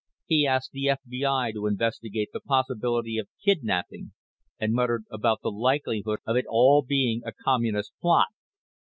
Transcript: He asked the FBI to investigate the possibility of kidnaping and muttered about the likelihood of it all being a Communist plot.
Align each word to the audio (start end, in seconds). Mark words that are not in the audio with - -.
He 0.25 0.47
asked 0.47 0.71
the 0.71 0.85
FBI 0.97 1.53
to 1.53 1.67
investigate 1.67 2.29
the 2.33 2.39
possibility 2.39 3.19
of 3.19 3.27
kidnaping 3.45 4.13
and 4.59 4.73
muttered 4.73 5.03
about 5.11 5.41
the 5.43 5.51
likelihood 5.51 6.21
of 6.25 6.35
it 6.35 6.45
all 6.49 6.81
being 6.81 7.21
a 7.23 7.31
Communist 7.31 7.93
plot. 8.01 8.29